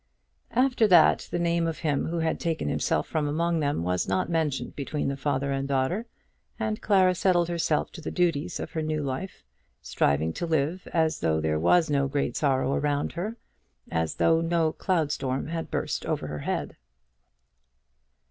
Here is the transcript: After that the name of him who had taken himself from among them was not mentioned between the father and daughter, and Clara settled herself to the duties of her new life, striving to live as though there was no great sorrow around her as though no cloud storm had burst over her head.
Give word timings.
After 0.55 0.87
that 0.87 1.27
the 1.29 1.37
name 1.37 1.67
of 1.67 1.77
him 1.77 2.07
who 2.07 2.17
had 2.17 2.39
taken 2.39 2.67
himself 2.69 3.05
from 3.05 3.27
among 3.27 3.59
them 3.59 3.83
was 3.83 4.07
not 4.07 4.31
mentioned 4.31 4.75
between 4.75 5.09
the 5.09 5.15
father 5.15 5.51
and 5.51 5.67
daughter, 5.67 6.07
and 6.59 6.81
Clara 6.81 7.13
settled 7.13 7.49
herself 7.49 7.91
to 7.91 8.01
the 8.01 8.09
duties 8.09 8.59
of 8.59 8.71
her 8.71 8.81
new 8.81 9.03
life, 9.03 9.43
striving 9.79 10.33
to 10.33 10.47
live 10.47 10.87
as 10.91 11.19
though 11.19 11.39
there 11.39 11.59
was 11.59 11.87
no 11.91 12.07
great 12.07 12.35
sorrow 12.35 12.73
around 12.73 13.11
her 13.11 13.37
as 13.91 14.15
though 14.15 14.41
no 14.41 14.71
cloud 14.73 15.11
storm 15.11 15.45
had 15.49 15.69
burst 15.69 16.03
over 16.07 16.25
her 16.25 16.39
head. 16.39 16.77